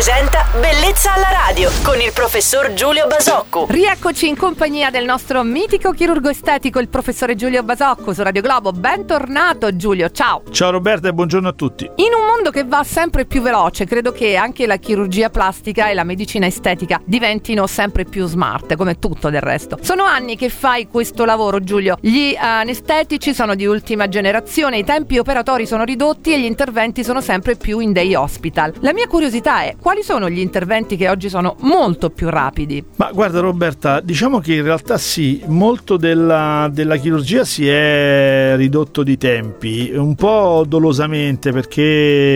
[0.00, 3.66] presenta Bellezza alla radio con il professor Giulio Basocco.
[3.68, 8.72] Rieccoci in compagnia del nostro mitico chirurgo estetico, il professore Giulio Basocco su Radio Globo.
[8.72, 10.44] Bentornato Giulio, ciao.
[10.50, 11.84] Ciao Roberta e buongiorno a tutti.
[11.96, 15.94] In un mondo che va sempre più veloce, credo che anche la chirurgia plastica e
[15.94, 19.78] la medicina estetica diventino sempre più smart, come tutto del resto.
[19.82, 21.98] Sono anni che fai questo lavoro, Giulio.
[22.00, 27.20] Gli anestetici sono di ultima generazione, i tempi operatori sono ridotti e gli interventi sono
[27.20, 28.72] sempre più in day hospital.
[28.80, 32.82] La mia curiosità è quali sono gli interventi che oggi sono molto più rapidi?
[32.96, 39.02] Ma guarda Roberta, diciamo che in realtà sì, molto della, della chirurgia si è ridotto
[39.02, 42.29] di tempi, un po' dolosamente perché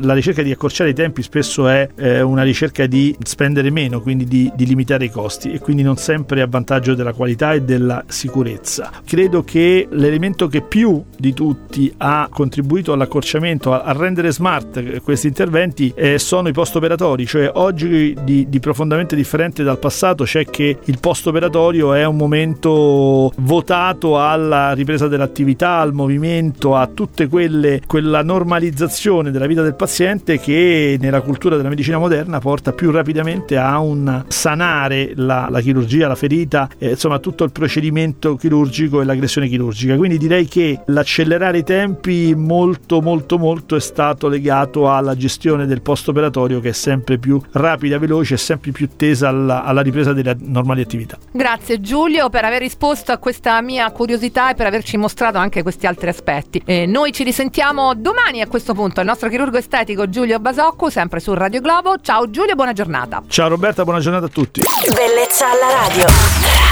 [0.00, 4.24] la ricerca di accorciare i tempi spesso è eh, una ricerca di spendere meno, quindi
[4.24, 8.04] di, di limitare i costi e quindi non sempre a vantaggio della qualità e della
[8.06, 8.90] sicurezza.
[9.04, 15.26] Credo che l'elemento che più di tutti ha contribuito all'accorciamento, a, a rendere smart questi
[15.26, 20.44] interventi eh, sono i post operatori, cioè oggi di, di, profondamente differente dal passato c'è
[20.44, 27.28] che il post operatorio è un momento votato alla ripresa dell'attività, al movimento, a tutte
[27.28, 32.90] quelle quella normalizzazione della vita del paziente che nella cultura della medicina moderna porta più
[32.90, 39.02] rapidamente a un sanare la, la chirurgia, la ferita, eh, insomma tutto il procedimento chirurgico
[39.02, 39.96] e l'aggressione chirurgica.
[39.96, 45.82] Quindi direi che l'accelerare i tempi molto molto molto è stato legato alla gestione del
[45.82, 50.14] post operatorio che è sempre più rapida, veloce e sempre più tesa alla, alla ripresa
[50.14, 51.18] delle normali attività.
[51.30, 55.86] Grazie Giulio per aver risposto a questa mia curiosità e per averci mostrato anche questi
[55.86, 56.62] altri aspetti.
[56.64, 58.92] E noi ci risentiamo domani a questo punto.
[59.00, 61.96] Il nostro chirurgo estetico Giulio Basocco, sempre su Radio Globo.
[62.00, 63.22] Ciao Giulio, buona giornata.
[63.28, 64.62] Ciao Roberta, buona giornata a tutti.
[64.94, 66.04] Bellezza alla radio.
[66.04, 66.63] Radio